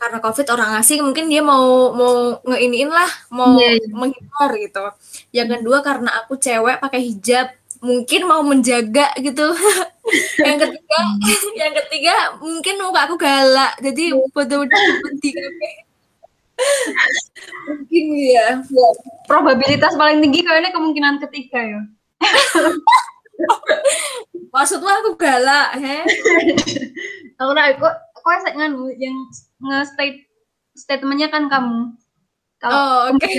karena 0.00 0.18
covid 0.24 0.46
orang 0.54 0.70
asing 0.80 1.00
mungkin 1.06 1.26
dia 1.32 1.40
mau 1.44 1.92
mau 1.96 2.14
ngeiniin 2.48 2.90
lah 2.92 3.10
mau 3.32 3.56
Iya, 3.60 3.68
iya. 3.80 3.88
menghindar 4.00 4.50
gitu. 4.64 4.80
Yang 5.36 5.48
kedua 5.60 5.78
karena 5.84 6.10
aku 6.24 6.32
cewek 6.40 6.76
pakai 6.84 7.00
hijab 7.08 7.46
mungkin 7.84 8.20
mau 8.30 8.42
menjaga 8.44 9.12
gitu. 9.20 9.42
Yang 10.46 10.56
ketiga 10.68 10.98
yang 11.60 11.72
ketiga 11.84 12.14
mungkin 12.38 12.74
muka 12.82 13.00
aku 13.10 13.16
galak 13.18 13.72
jadi 13.82 14.14
betul-betul 14.34 14.84
penting 15.04 15.34
mungkin 17.66 18.04
ya 18.16 18.62
Probabilitas 19.28 19.92
paling 19.98 20.22
tinggi 20.24 20.40
kayaknya 20.46 20.72
kemungkinan 20.72 21.20
ketiga 21.28 21.60
ya. 21.60 21.80
maksudnya 24.54 25.04
aku 25.04 25.12
galak 25.20 25.76
he 25.76 26.00
Aku 27.36 27.52
nah, 27.52 27.68
kok 27.76 27.94
kok 28.16 28.40
saya 28.40 28.56
nganu 28.56 28.88
yang 28.96 29.12
nge-state 29.60 30.24
statementnya 30.72 31.28
kan 31.28 31.52
kamu. 31.52 31.92
Kalau 32.56 32.72
oh 32.72 33.12
oke 33.12 33.28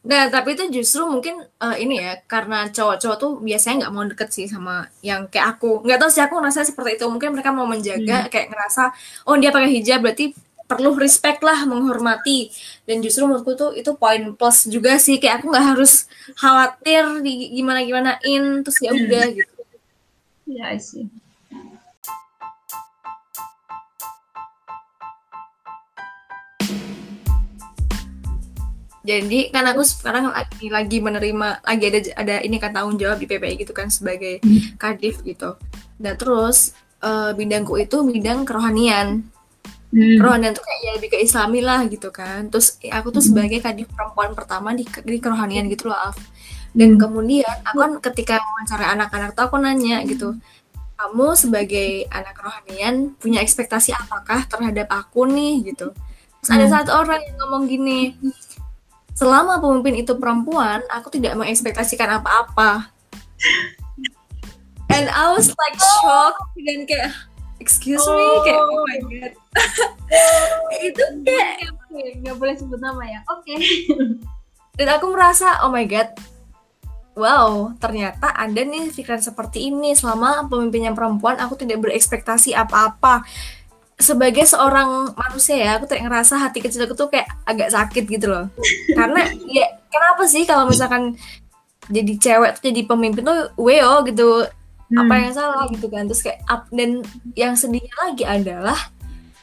Nah, 0.00 0.32
tapi 0.32 0.56
itu 0.56 0.80
justru 0.80 1.04
mungkin 1.04 1.44
eh, 1.44 1.76
ini 1.84 2.00
ya, 2.00 2.16
karena 2.24 2.72
cowok-cowok 2.72 3.16
tuh 3.20 3.32
biasanya 3.44 3.84
nggak 3.84 3.92
mau 3.92 4.04
deket 4.08 4.28
sih 4.32 4.46
sama 4.48 4.88
yang 5.04 5.28
kayak 5.28 5.58
aku. 5.58 5.84
Nggak 5.84 5.98
tahu 6.00 6.10
sih 6.14 6.22
aku 6.24 6.34
ngerasa 6.40 6.64
seperti 6.64 6.96
itu. 6.96 7.04
Mungkin 7.04 7.36
mereka 7.36 7.52
mau 7.52 7.68
menjaga, 7.68 8.32
kayak 8.32 8.48
ngerasa, 8.48 8.96
oh 9.28 9.36
dia 9.36 9.52
pakai 9.52 9.68
hijab 9.68 10.00
berarti 10.00 10.32
perlu 10.70 10.94
respect 10.94 11.42
lah, 11.42 11.66
menghormati. 11.66 12.46
Dan 12.86 13.02
justru 13.02 13.26
menurutku 13.26 13.58
tuh 13.58 13.70
itu 13.74 13.90
poin 13.98 14.38
plus 14.38 14.70
juga 14.70 14.94
sih. 15.02 15.18
Kayak 15.18 15.42
aku 15.42 15.50
nggak 15.50 15.66
harus 15.74 16.06
khawatir 16.38 17.26
di 17.26 17.50
gimana-gimanain, 17.58 18.62
terus 18.62 18.78
ya 18.78 18.94
udah 18.94 19.24
gitu. 19.34 19.52
ya 20.46 20.70
I 20.70 20.78
see. 20.78 21.10
Jadi 29.00 29.50
kan 29.50 29.64
aku 29.66 29.82
sekarang 29.82 30.30
lagi, 30.30 30.70
lagi 30.70 30.98
menerima 31.02 31.64
lagi 31.66 31.84
ada 31.88 32.00
ada 32.20 32.36
ini 32.46 32.60
kan 32.62 32.70
tanggung 32.70 33.00
jawab 33.00 33.18
di 33.18 33.26
PPI 33.26 33.58
gitu 33.58 33.72
kan 33.74 33.90
sebagai 33.90 34.38
kadif 34.82 35.24
gitu. 35.26 35.58
Nah 35.98 36.14
terus 36.14 36.76
eh, 37.02 37.32
bidangku 37.34 37.74
itu 37.80 38.06
bidang 38.06 38.46
kerohanian. 38.46 39.24
Hmm. 39.90 40.22
Kerohanian 40.22 40.54
tuh 40.54 40.62
kayak 40.62 40.80
ya 40.86 40.90
lebih 40.94 41.08
ke 41.10 41.18
Islami 41.18 41.60
lah 41.66 41.82
gitu 41.90 42.14
kan. 42.14 42.46
Terus 42.46 42.78
eh, 42.82 42.94
aku 42.94 43.10
tuh 43.10 43.22
sebagai 43.22 43.58
kadif 43.58 43.90
perempuan 43.90 44.34
pertama 44.38 44.70
di, 44.70 44.86
di 44.86 45.18
kerohanian 45.18 45.66
gitu 45.66 45.90
loh 45.90 45.98
Af. 45.98 46.18
Dan 46.70 46.94
kemudian 46.94 47.50
aku 47.66 47.78
kan 47.82 47.92
ketika 47.98 48.38
wawancara 48.38 48.94
anak-anak 48.94 49.34
tuh 49.34 49.50
aku 49.50 49.58
nanya 49.58 50.06
gitu. 50.06 50.38
Kamu 50.94 51.34
sebagai 51.34 52.06
anak 52.12 52.38
kerohanian 52.38 53.18
punya 53.18 53.42
ekspektasi 53.42 53.90
apakah 53.96 54.46
terhadap 54.46 54.86
aku 54.94 55.26
nih 55.26 55.74
gitu. 55.74 55.90
Terus 56.40 56.50
ada 56.54 56.66
satu 56.70 56.90
orang 57.04 57.20
yang 57.20 57.36
ngomong 57.42 57.68
gini, 57.68 58.16
selama 59.12 59.60
pemimpin 59.60 60.00
itu 60.00 60.16
perempuan, 60.16 60.80
aku 60.88 61.12
tidak 61.12 61.36
mengekspektasikan 61.36 62.20
apa-apa. 62.20 62.88
And 64.90 65.06
I 65.12 65.36
was 65.36 65.52
like 65.52 65.76
shocked 65.76 66.40
dan 66.64 66.88
kayak 66.88 67.12
excuse 67.60 68.02
me 68.02 68.26
kayak 68.42 68.60
oh 68.64 68.82
my 68.88 68.98
god. 69.04 69.32
itu 70.88 71.04
kayak 71.22 71.70
nggak 72.24 72.36
boleh 72.36 72.54
sebut 72.56 72.80
nama 72.80 73.02
ya. 73.06 73.20
Oke. 73.28 73.54
dan 74.80 74.88
aku 74.96 75.06
merasa 75.12 75.60
oh 75.62 75.70
my 75.70 75.84
god. 75.84 76.10
Wow, 77.18 77.76
ternyata 77.76 78.32
ada 78.32 78.62
nih 78.64 78.94
pikiran 78.94 79.20
seperti 79.20 79.68
ini 79.68 79.92
selama 79.92 80.48
pemimpinnya 80.48 80.96
perempuan 80.96 81.36
aku 81.36 81.58
tidak 81.58 81.84
berekspektasi 81.84 82.56
apa-apa. 82.56 83.26
Sebagai 84.00 84.48
seorang 84.48 85.12
manusia 85.12 85.60
ya, 85.60 85.70
aku 85.76 85.84
tuh 85.84 86.00
ngerasa 86.00 86.40
hati 86.40 86.64
kecil 86.64 86.88
aku 86.88 86.96
tuh 86.96 87.12
kayak 87.12 87.28
agak 87.44 87.68
sakit 87.76 88.08
gitu 88.08 88.30
loh. 88.30 88.48
Karena 88.98 89.26
ya 89.44 89.68
kenapa 89.92 90.24
sih 90.24 90.48
kalau 90.48 90.64
misalkan 90.64 91.18
jadi 91.90 92.12
cewek 92.16 92.50
tuh 92.56 92.70
jadi 92.70 92.82
pemimpin 92.86 93.26
tuh 93.26 93.52
weo 93.58 94.06
gitu 94.06 94.46
apa 94.96 95.12
yang 95.14 95.32
salah 95.34 95.64
gitu 95.70 95.86
kan. 95.86 96.06
Terus 96.10 96.22
kayak 96.26 96.40
up 96.50 96.66
dan 96.74 97.04
yang 97.38 97.54
sedihnya 97.54 97.94
lagi 98.00 98.24
adalah 98.26 98.78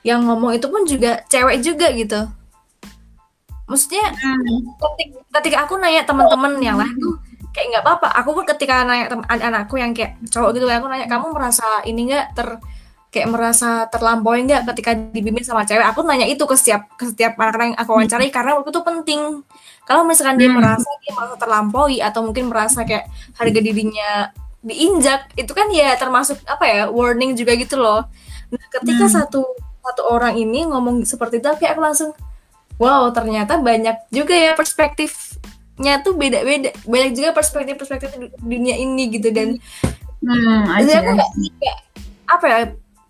yang 0.04 0.24
ngomong 0.24 0.56
itu 0.56 0.68
pun 0.68 0.84
juga 0.84 1.24
cewek 1.27 1.63
juga 1.63 1.88
gitu. 1.96 2.20
Maksudnya 3.68 4.16
ketika, 4.80 5.20
ketika 5.39 5.58
aku 5.68 5.75
nanya 5.75 6.08
teman-teman 6.08 6.56
yang 6.63 6.80
lain 6.80 6.96
tuh 6.96 7.20
kayak 7.51 7.68
nggak 7.75 7.84
apa-apa. 7.84 8.08
Aku 8.24 8.32
pun 8.32 8.48
ketika 8.48 8.88
nanya 8.88 9.12
teman 9.12 9.27
anakku 9.27 9.75
yang 9.75 9.92
kayak 9.92 10.16
cowok 10.32 10.56
gitu 10.56 10.66
aku 10.68 10.88
nanya 10.88 11.08
kamu 11.12 11.36
merasa 11.36 11.68
ini 11.84 12.08
nggak 12.08 12.27
ter 12.36 12.48
kayak 13.08 13.27
merasa 13.32 13.88
terlampaui 13.88 14.44
nggak 14.48 14.63
ketika 14.72 14.96
dibimbing 14.96 15.44
sama 15.44 15.68
cewek? 15.68 15.84
Aku 15.84 16.04
nanya 16.08 16.24
itu 16.24 16.44
ke 16.48 16.56
setiap 16.56 16.96
ke 16.96 17.12
setiap 17.12 17.36
anak 17.39 17.75
yang 17.75 17.75
aku 17.75 17.89
wawancarai 17.92 18.30
karena 18.32 18.56
waktu 18.56 18.72
itu 18.72 18.82
penting. 18.84 19.22
Kalau 19.84 20.04
misalkan 20.08 20.39
dia 20.39 20.51
merasa 20.51 20.88
dia 21.04 21.12
merasa 21.16 21.36
terlampaui 21.36 21.98
atau 22.00 22.20
mungkin 22.24 22.48
merasa 22.48 22.88
kayak 22.88 23.12
harga 23.36 23.60
dirinya 23.60 24.32
diinjak 24.66 25.32
itu 25.38 25.52
kan 25.54 25.70
ya 25.70 25.94
termasuk 25.96 26.42
apa 26.50 26.66
ya 26.66 26.82
warning 26.90 27.38
juga 27.38 27.54
gitu 27.56 27.78
loh 27.78 28.06
nah 28.48 28.66
ketika 28.74 29.06
satu 29.12 29.42
satu 29.84 30.02
orang 30.08 30.36
ini 30.36 30.68
ngomong 30.68 31.04
seperti 31.04 31.40
itu 31.40 31.48
kayak 31.60 31.78
aku 31.78 31.82
langsung 31.84 32.12
wow 32.82 33.08
ternyata 33.14 33.60
banyak 33.60 33.96
juga 34.10 34.34
ya 34.36 34.52
perspektifnya 34.58 36.02
tuh 36.04 36.18
beda-beda 36.18 36.74
banyak 36.84 37.12
juga 37.16 37.30
perspektif-perspektif 37.36 38.18
dunia 38.42 38.76
ini 38.76 39.12
gitu 39.14 39.30
dan 39.32 39.62
Hmm, 40.18 40.66
jadi 40.82 40.98
aku 40.98 41.14
nggak 41.14 41.32
nggak- 41.62 41.82
apa 42.26 42.46
ya 42.50 42.60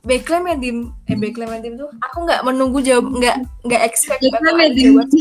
backklaim 0.04 0.44
ya 0.44 0.56
dim 0.60 0.78
eh 1.08 1.16
backklaim 1.16 1.56
ya 1.56 1.60
dim 1.64 1.76
tuh 1.80 1.88
aku 2.04 2.18
nggak 2.28 2.42
menunggu 2.44 2.84
jawab 2.84 3.08
nggak 3.16 3.36
nggak 3.64 3.82
expect 3.88 4.20
Dim. 4.20 4.36
jawaban 4.36 5.08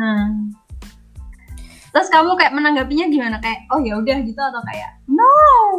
Hmm. 0.00 0.54
Terus 1.90 2.08
kamu 2.08 2.38
kayak 2.38 2.54
menanggapinya 2.54 3.06
gimana? 3.10 3.36
Kayak 3.42 3.66
oh 3.74 3.80
ya 3.82 3.98
udah 3.98 4.16
gitu 4.22 4.40
atau 4.40 4.62
kayak 4.62 4.90
no 5.10 5.30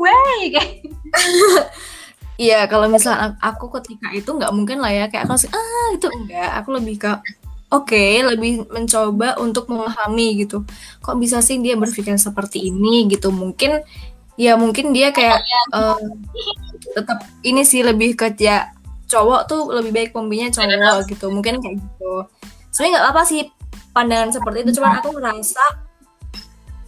way 0.03 0.47
kayak 0.55 0.71
Iya, 2.41 2.65
kalau 2.65 2.89
misalnya 2.89 3.37
aku 3.37 3.69
ketika 3.77 4.09
itu 4.17 4.25
nggak 4.33 4.49
mungkin 4.49 4.81
lah 4.81 4.89
ya. 4.89 5.05
Kayak 5.13 5.29
aku 5.29 5.45
ah 5.53 5.87
itu 5.93 6.07
enggak, 6.09 6.49
aku 6.57 6.69
lebih 6.73 6.95
ke 6.97 7.11
oke 7.69 7.85
okay, 7.93 8.25
lebih 8.25 8.65
mencoba 8.65 9.37
untuk 9.37 9.69
memahami 9.69 10.41
gitu. 10.41 10.65
Kok 11.05 11.21
bisa 11.21 11.37
sih 11.45 11.61
dia 11.61 11.77
berpikir 11.77 12.17
seperti 12.17 12.65
ini? 12.65 13.05
Gitu. 13.05 13.29
Mungkin 13.29 13.85
ya 14.41 14.57
mungkin 14.57 14.89
dia 14.89 15.13
kayak 15.13 15.37
uh, 15.69 16.01
tetap 16.97 17.21
ini 17.45 17.61
sih 17.61 17.85
lebih 17.85 18.17
ke 18.17 18.33
ya 18.41 18.73
cowok 19.05 19.41
tuh 19.45 19.61
lebih 19.77 19.91
baik 19.93 20.09
pembinya 20.09 20.49
cowok 20.49 21.13
gitu. 21.13 21.29
Mungkin 21.29 21.61
kayak 21.61 21.77
gitu. 21.77 22.25
Sebenarnya 22.73 22.91
nggak 22.97 23.07
apa 23.13 23.21
sih 23.29 23.41
pandangan 23.93 24.33
seperti 24.33 24.65
itu. 24.65 24.81
Cuman 24.81 24.97
aku 24.97 25.13
ngerasa 25.13 25.90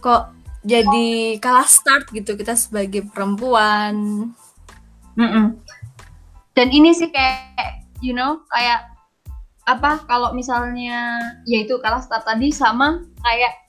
kok 0.04 0.36
jadi 0.60 1.40
kalah 1.40 1.64
start 1.64 2.12
gitu 2.12 2.36
kita 2.36 2.52
sebagai 2.52 3.08
perempuan. 3.08 4.28
Mm 5.16 5.28
-mm. 5.32 5.46
Dan 6.52 6.68
ini 6.68 6.92
sih 6.92 7.08
kayak 7.08 7.88
you 8.04 8.12
know 8.12 8.44
kayak 8.52 8.84
apa 9.64 10.04
kalau 10.04 10.36
misalnya 10.36 11.16
yaitu 11.48 11.80
kalah 11.80 12.04
start 12.04 12.28
tadi 12.28 12.52
sama 12.52 13.00
kayak 13.24 13.64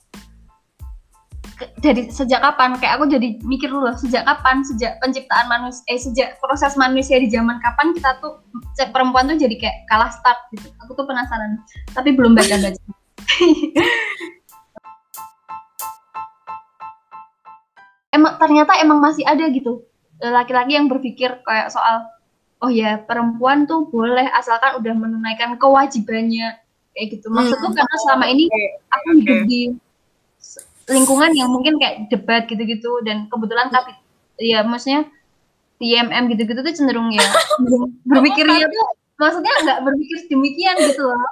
dari 1.80 2.12
sejak 2.12 2.44
kapan 2.44 2.76
kayak 2.76 3.00
aku 3.00 3.08
jadi 3.08 3.40
mikir 3.40 3.72
dulu 3.72 3.88
sejak 3.96 4.28
kapan 4.28 4.60
sejak 4.60 5.00
penciptaan 5.00 5.48
manusia 5.48 5.80
eh 5.88 5.96
sejak 5.96 6.36
proses 6.36 6.76
manusia 6.76 7.16
di 7.16 7.32
zaman 7.32 7.56
kapan 7.64 7.96
kita 7.96 8.20
tuh 8.20 8.44
perempuan 8.92 9.24
tuh 9.24 9.40
jadi 9.40 9.56
kayak 9.56 9.88
kalah 9.88 10.12
start 10.12 10.36
gitu 10.52 10.68
aku 10.84 10.92
tuh 10.92 11.08
penasaran 11.08 11.56
tapi 11.96 12.12
belum 12.12 12.36
baca 12.36 12.60
baca 12.60 12.76
emang 18.16 18.40
ternyata 18.40 18.72
emang 18.80 18.98
masih 18.98 19.22
ada 19.28 19.44
gitu. 19.52 19.84
Eh, 20.24 20.32
laki-laki 20.32 20.74
yang 20.74 20.88
berpikir 20.88 21.44
kayak 21.44 21.68
soal 21.68 22.08
oh 22.64 22.72
ya 22.72 22.96
perempuan 23.04 23.68
tuh 23.68 23.84
boleh 23.92 24.24
asalkan 24.32 24.80
udah 24.80 24.94
menunaikan 24.96 25.60
kewajibannya. 25.60 26.56
Kayak 26.96 27.06
gitu. 27.20 27.28
Maksudku 27.28 27.68
hmm. 27.68 27.76
karena 27.76 27.96
selama 28.08 28.24
ini 28.32 28.44
aku 28.88 29.08
hidup 29.20 29.40
di 29.44 29.62
lingkungan 30.86 31.30
yang 31.34 31.50
mungkin 31.50 31.76
kayak 31.82 32.06
debat 32.08 32.46
gitu-gitu 32.46 33.02
dan 33.02 33.26
kebetulan 33.26 33.68
tapi 33.74 33.90
ya 34.38 34.62
maksudnya 34.62 35.10
TMM 35.82 36.30
gitu-gitu 36.30 36.60
tuh 36.62 36.74
cenderung 36.78 37.10
ya 37.10 37.26
berpikirnya 38.10 38.70
tuh 38.70 38.86
maksudnya 39.18 39.54
nggak 39.66 39.78
berpikir 39.82 40.16
demikian 40.30 40.76
gitu 40.78 41.10
loh 41.10 41.26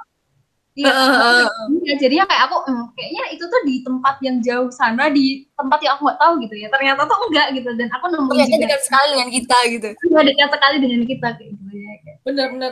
Iya, 0.75 0.91
uh, 0.91 1.47
ya, 1.87 1.95
jadinya 2.03 2.27
kayak 2.27 2.51
aku, 2.51 2.67
hmm, 2.67 2.85
kayaknya 2.99 3.23
itu 3.31 3.43
tuh 3.47 3.61
di 3.63 3.79
tempat 3.79 4.19
yang 4.19 4.43
jauh 4.43 4.67
sana, 4.75 5.07
di 5.07 5.47
tempat 5.55 5.79
yang 5.79 5.95
aku 5.95 6.03
nggak 6.03 6.19
tahu 6.19 6.33
gitu 6.43 6.55
ya. 6.59 6.67
Ternyata 6.67 7.07
tuh 7.07 7.17
enggak 7.31 7.47
gitu, 7.55 7.69
dan 7.79 7.87
aku 7.95 8.05
nemu 8.11 8.31
juga. 8.35 8.55
dekat 8.59 8.81
sekali 8.83 9.07
dengan 9.15 9.29
kita 9.31 9.57
gitu. 9.71 9.89
Iya, 9.95 10.19
dekat 10.27 10.49
sekali 10.51 10.75
dengan 10.83 11.01
kita 11.07 11.27
kayak 11.39 11.51
gitu 11.55 11.65
ya. 11.79 11.93
Benar-benar. 12.27 12.71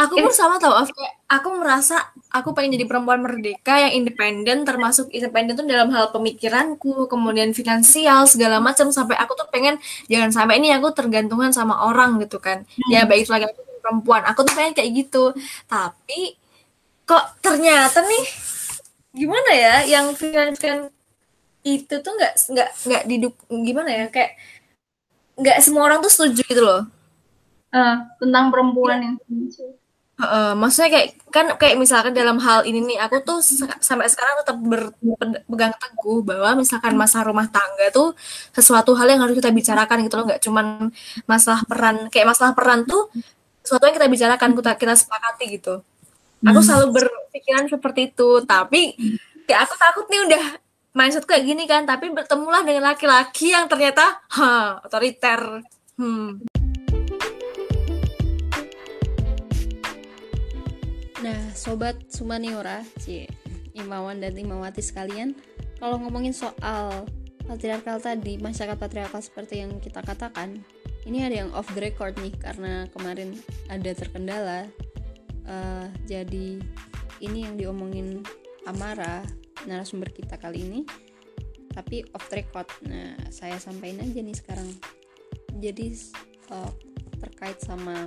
Aku 0.00 0.14
pun 0.16 0.32
sama 0.32 0.56
tau, 0.56 0.72
aku 1.28 1.48
merasa 1.60 2.08
aku 2.32 2.56
pengen 2.56 2.78
jadi 2.78 2.88
perempuan 2.88 3.20
merdeka 3.20 3.76
yang 3.76 4.00
independen, 4.00 4.64
termasuk 4.64 5.12
independen 5.12 5.60
tuh 5.60 5.66
dalam 5.68 5.92
hal 5.92 6.08
pemikiranku, 6.08 7.04
kemudian 7.04 7.52
finansial 7.52 8.24
segala 8.24 8.64
macam 8.64 8.88
sampai 8.88 9.20
aku 9.20 9.36
tuh 9.36 9.44
pengen 9.52 9.76
jangan 10.08 10.32
sampai 10.32 10.56
ini 10.56 10.72
aku 10.72 10.94
tergantungan 10.96 11.52
sama 11.52 11.84
orang 11.84 12.16
gitu 12.22 12.40
kan. 12.40 12.64
Ya, 12.88 13.04
hmm. 13.04 13.10
Ya 13.10 13.10
baik 13.10 13.26
lagi 13.28 13.44
aku 13.52 13.60
perempuan, 13.84 14.22
aku 14.24 14.40
tuh 14.48 14.54
pengen 14.56 14.72
kayak 14.72 14.90
gitu. 15.04 15.36
Tapi 15.68 16.39
kok 17.10 17.24
ternyata 17.42 18.06
nih 18.06 18.24
gimana 19.10 19.50
ya 19.50 19.74
yang 19.82 20.14
freelance 20.14 20.62
itu 21.66 21.94
tuh 21.98 22.12
nggak 22.14 22.34
nggak 22.54 22.70
nggak 22.86 23.02
diduk 23.10 23.34
gimana 23.50 23.90
ya 23.90 24.06
kayak 24.06 24.38
nggak 25.34 25.58
semua 25.58 25.90
orang 25.90 25.98
tuh 26.04 26.12
setuju 26.12 26.42
gitu 26.46 26.62
loh. 26.62 26.86
Uh, 27.70 28.02
tentang 28.18 28.50
perempuan 28.50 28.98
ya. 29.02 29.10
yang 29.10 29.16
Uh, 30.20 30.52
maksudnya 30.52 30.92
kayak 30.92 31.08
kan 31.32 31.46
kayak 31.56 31.80
misalkan 31.80 32.12
dalam 32.12 32.36
hal 32.44 32.60
ini 32.68 32.84
nih 32.92 33.00
aku 33.00 33.24
tuh 33.24 33.40
sampai 33.80 34.04
sekarang 34.04 34.44
tetap 34.44 34.56
berpegang 34.60 35.72
teguh 35.80 36.20
bahwa 36.20 36.60
misalkan 36.60 36.92
masalah 36.92 37.32
rumah 37.32 37.48
tangga 37.48 37.88
tuh 37.88 38.12
sesuatu 38.52 38.92
hal 39.00 39.08
yang 39.08 39.24
harus 39.24 39.32
kita 39.32 39.48
bicarakan 39.48 40.04
gitu 40.04 40.20
loh. 40.20 40.24
Nggak 40.28 40.44
cuman 40.44 40.92
masalah 41.24 41.64
peran 41.64 42.12
kayak 42.12 42.36
masalah 42.36 42.52
peran 42.52 42.84
tuh 42.84 43.08
sesuatu 43.64 43.88
yang 43.88 43.96
kita 43.96 44.08
bicarakan 44.12 44.50
kita 44.52 44.72
kita 44.76 44.92
sepakati 44.92 45.44
gitu 45.56 45.80
aku 46.40 46.60
hmm. 46.60 46.66
selalu 46.66 46.86
berpikiran 46.96 47.68
seperti 47.68 48.00
itu 48.12 48.30
tapi 48.48 48.96
ya 49.44 49.60
aku 49.60 49.74
takut 49.76 50.06
nih 50.08 50.20
udah 50.24 50.44
mindsetku 50.96 51.28
kayak 51.28 51.44
gini 51.44 51.64
kan 51.68 51.84
tapi 51.84 52.08
bertemulah 52.08 52.64
dengan 52.64 52.88
laki-laki 52.92 53.52
yang 53.52 53.68
ternyata 53.68 54.24
ha 54.32 54.80
otoriter 54.80 55.60
hmm. 56.00 56.48
nah 61.20 61.40
sobat 61.52 62.00
Sumaniora 62.08 62.80
cie 62.96 63.28
Imawan 63.76 64.24
dan 64.24 64.32
Imawati 64.32 64.80
sekalian 64.80 65.36
kalau 65.76 66.00
ngomongin 66.00 66.32
soal 66.32 67.04
patriarkal 67.44 68.00
tadi 68.00 68.40
masyarakat 68.40 68.80
patriarkal 68.80 69.20
seperti 69.20 69.60
yang 69.60 69.76
kita 69.76 70.00
katakan 70.00 70.64
ini 71.04 71.20
ada 71.20 71.44
yang 71.44 71.50
off 71.52 71.68
the 71.76 71.84
record 71.84 72.16
nih 72.16 72.32
karena 72.40 72.88
kemarin 72.96 73.36
ada 73.68 73.92
terkendala 73.92 74.64
uh, 75.50 75.86
jadi 76.06 76.62
ini 77.20 77.38
yang 77.44 77.58
diomongin 77.58 78.22
Amara 78.68 79.26
narasumber 79.66 80.14
kita 80.14 80.38
kali 80.38 80.62
ini 80.62 80.80
tapi 81.70 82.02
off 82.14 82.26
record. 82.30 82.66
Nah 82.86 83.14
saya 83.30 83.58
sampaikan 83.58 84.06
aja 84.06 84.20
nih 84.22 84.36
sekarang. 84.36 84.68
Jadi 85.58 85.96
uh, 86.54 86.72
terkait 87.18 87.58
sama 87.62 88.06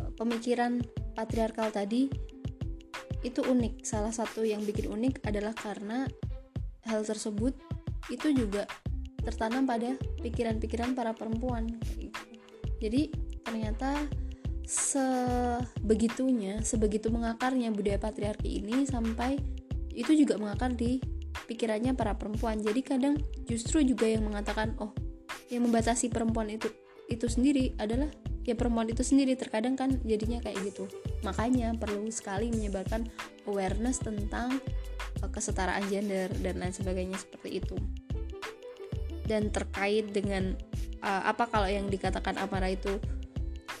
uh, 0.00 0.10
pemikiran 0.16 0.80
patriarkal 1.16 1.72
tadi 1.72 2.08
itu 3.22 3.40
unik. 3.44 3.86
Salah 3.86 4.10
satu 4.10 4.42
yang 4.42 4.64
bikin 4.66 4.90
unik 4.90 5.22
adalah 5.26 5.54
karena 5.54 6.08
hal 6.88 7.06
tersebut 7.06 7.54
itu 8.10 8.34
juga 8.34 8.66
tertanam 9.22 9.62
pada 9.62 9.94
pikiran-pikiran 10.18 10.98
para 10.98 11.14
perempuan. 11.14 11.78
Jadi 12.82 13.14
ternyata 13.46 14.10
sebegitunya, 14.66 16.62
sebegitu 16.62 17.10
mengakarnya 17.10 17.74
budaya 17.74 17.98
patriarki 17.98 18.62
ini 18.62 18.86
sampai 18.86 19.38
itu 19.92 20.16
juga 20.16 20.40
mengakar 20.40 20.72
di 20.72 21.02
pikirannya 21.46 21.92
para 21.92 22.16
perempuan. 22.16 22.60
Jadi 22.60 22.80
kadang 22.80 23.14
justru 23.44 23.84
juga 23.84 24.08
yang 24.08 24.24
mengatakan, 24.24 24.76
"Oh, 24.80 24.94
yang 25.52 25.68
membatasi 25.68 26.08
perempuan 26.08 26.48
itu 26.48 26.70
itu 27.10 27.28
sendiri 27.28 27.76
adalah 27.76 28.08
ya 28.46 28.56
perempuan 28.56 28.88
itu 28.88 29.04
sendiri." 29.04 29.36
Terkadang 29.36 29.76
kan 29.76 30.00
jadinya 30.06 30.40
kayak 30.40 30.58
gitu. 30.64 30.88
Makanya 31.26 31.76
perlu 31.76 32.08
sekali 32.08 32.48
menyebarkan 32.48 33.08
awareness 33.44 34.00
tentang 34.00 34.62
uh, 35.20 35.28
kesetaraan 35.28 35.84
gender 35.92 36.32
dan 36.40 36.62
lain 36.62 36.72
sebagainya 36.72 37.18
seperti 37.20 37.60
itu. 37.60 37.76
Dan 39.28 39.52
terkait 39.52 40.10
dengan 40.10 40.56
uh, 41.04 41.22
apa 41.28 41.46
kalau 41.48 41.68
yang 41.68 41.86
dikatakan 41.88 42.40
Amara 42.40 42.72
itu 42.72 42.96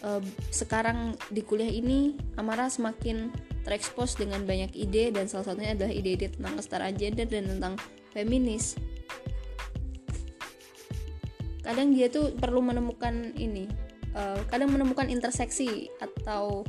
uh, 0.00 0.22
sekarang 0.48 1.14
di 1.28 1.44
kuliah 1.44 1.68
ini 1.68 2.16
Amara 2.40 2.72
semakin 2.72 3.28
terekspos 3.62 4.18
dengan 4.18 4.42
banyak 4.42 4.74
ide 4.74 5.14
dan 5.14 5.30
salah 5.30 5.52
satunya 5.52 5.74
adalah 5.74 5.94
ide-ide 5.94 6.34
tentang 6.34 6.58
kesetaraan 6.58 6.94
gender 6.98 7.26
dan 7.30 7.44
tentang 7.46 7.74
feminis. 8.10 8.74
Kadang 11.62 11.94
dia 11.94 12.10
tuh 12.10 12.34
perlu 12.34 12.58
menemukan 12.58 13.38
ini, 13.38 13.70
uh, 14.18 14.42
kadang 14.50 14.74
menemukan 14.74 15.06
interseksi 15.06 15.94
atau 16.02 16.66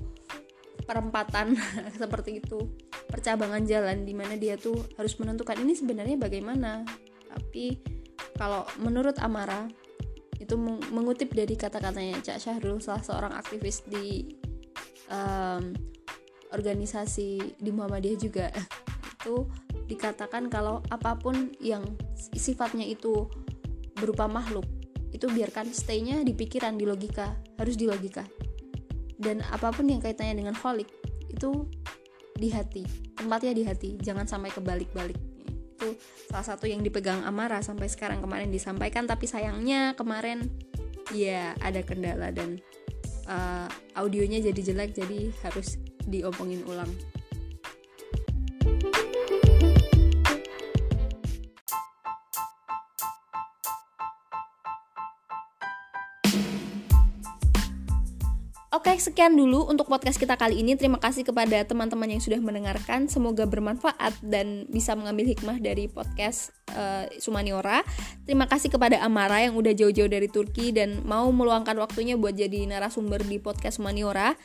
perempatan 0.85 1.57
seperti 2.01 2.45
itu, 2.45 2.69
percabangan 3.09 3.65
jalan 3.65 4.05
di 4.05 4.13
mana 4.13 4.37
dia 4.37 4.53
tuh 4.53 4.77
harus 5.01 5.17
menentukan 5.17 5.57
ini 5.57 5.73
sebenarnya 5.73 6.17
bagaimana. 6.21 6.85
Tapi 7.33 7.81
kalau 8.37 8.69
menurut 8.77 9.17
Amara, 9.17 9.65
itu 10.43 10.59
mengutip 10.91 11.31
dari 11.31 11.55
kata-katanya 11.55 12.19
Cak 12.19 12.37
Syahrul 12.43 12.83
salah 12.83 13.01
seorang 13.01 13.33
aktivis 13.33 13.81
di 13.87 14.35
um, 15.07 15.71
organisasi 16.51 17.57
di 17.57 17.71
Muhammadiyah 17.71 18.19
juga. 18.19 18.47
Itu 19.23 19.47
dikatakan 19.87 20.51
kalau 20.51 20.83
apa 20.91 21.15
pun 21.15 21.55
yang 21.63 21.83
sifatnya 22.15 22.83
itu 22.83 23.27
berupa 23.95 24.27
makhluk 24.27 24.67
itu 25.13 25.29
biarkan 25.29 25.69
stay-nya 25.69 26.25
di 26.25 26.33
pikiran 26.33 26.73
di 26.75 26.83
logika 26.89 27.37
harus 27.55 27.79
di 27.79 27.87
logika. 27.87 28.27
Dan 29.15 29.39
apa 29.49 29.71
pun 29.71 29.87
yang 29.87 30.03
kaitannya 30.03 30.43
dengan 30.43 30.57
holik 30.57 30.89
itu 31.31 31.65
di 32.33 32.49
hati 32.49 32.83
tempatnya 33.13 33.53
di 33.53 33.63
hati 33.63 33.89
jangan 34.01 34.25
sampai 34.25 34.49
kebalik-balik 34.49 35.17
itu 35.83 35.99
salah 36.31 36.47
satu 36.47 36.65
yang 36.65 36.79
dipegang 36.79 37.27
Amara 37.27 37.59
sampai 37.59 37.91
sekarang 37.91 38.23
kemarin 38.23 38.47
disampaikan. 38.49 39.03
Tapi 39.03 39.27
sayangnya 39.27 39.99
kemarin 39.99 40.47
ya 41.11 41.51
ada 41.59 41.83
kendala 41.83 42.31
dan 42.31 42.63
uh, 43.27 43.67
audionya 43.99 44.39
jadi 44.39 44.73
jelek 44.73 44.95
jadi 44.95 45.29
harus 45.43 45.75
diomongin 46.07 46.63
ulang 46.63 46.89
Oke, 58.83 58.99
sekian 58.99 59.39
dulu 59.39 59.63
untuk 59.71 59.87
podcast 59.87 60.19
kita 60.19 60.35
kali 60.35 60.59
ini. 60.59 60.75
Terima 60.75 60.99
kasih 60.99 61.23
kepada 61.23 61.55
teman-teman 61.63 62.03
yang 62.03 62.19
sudah 62.19 62.35
mendengarkan. 62.43 63.07
Semoga 63.07 63.47
bermanfaat 63.47 64.19
dan 64.19 64.67
bisa 64.67 64.91
mengambil 64.91 65.31
hikmah 65.31 65.55
dari 65.63 65.87
podcast 65.87 66.51
uh, 66.75 67.07
Sumaniora. 67.15 67.79
Terima 68.27 68.43
kasih 68.43 68.67
kepada 68.67 68.99
Amara 68.99 69.39
yang 69.39 69.55
udah 69.55 69.71
jauh-jauh 69.71 70.11
dari 70.11 70.27
Turki 70.27 70.75
dan 70.75 70.99
mau 71.07 71.31
meluangkan 71.31 71.79
waktunya 71.79 72.19
buat 72.19 72.35
jadi 72.35 72.67
narasumber 72.67 73.23
di 73.23 73.39
podcast 73.39 73.79
Sumaniora. 73.79 74.35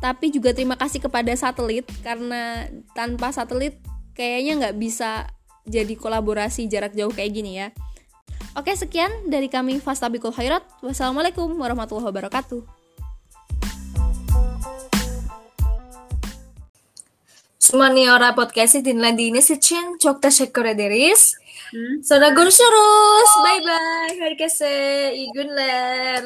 Tapi 0.00 0.32
juga 0.32 0.56
terima 0.56 0.80
kasih 0.80 1.04
kepada 1.04 1.36
satelit 1.36 1.84
karena 2.00 2.64
tanpa 2.96 3.28
satelit 3.28 3.76
kayaknya 4.16 4.56
nggak 4.56 4.76
bisa 4.80 5.28
jadi 5.68 6.00
kolaborasi 6.00 6.64
jarak 6.64 6.96
jauh 6.96 7.12
kayak 7.12 7.28
gini 7.36 7.60
ya. 7.60 7.76
Oke, 8.56 8.72
sekian 8.72 9.28
dari 9.28 9.52
kami 9.52 9.84
Fastabikul 9.84 10.32
Khairat. 10.32 10.64
Wassalamualaikum 10.80 11.60
warahmatullahi 11.60 12.08
wabarakatuh. 12.08 12.79
Sumaniora 17.60 18.34
podcast'i 18.34 18.84
dinlediğiniz 18.84 19.50
için 19.50 19.98
çok 19.98 20.22
teşekkür 20.22 20.64
ederiz. 20.64 21.34
Sonra 22.04 22.28
görüşürüz. 22.28 23.30
Bye 23.44 23.66
bye 23.66 24.20
herkese. 24.20 25.12
iyi 25.14 25.28
günler. 25.34 26.18